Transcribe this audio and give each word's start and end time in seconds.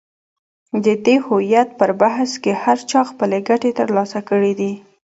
د 0.85 0.87
دې 1.05 1.15
هویت 1.25 1.69
پر 1.79 1.91
بحث 2.01 2.31
کې 2.43 2.51
هر 2.63 2.77
چا 2.89 3.01
خپلې 3.09 3.39
ګټې 3.49 3.71
تر 3.79 3.87
لاسه 3.97 4.19
کړې 4.29 4.53
دي. 4.59 4.73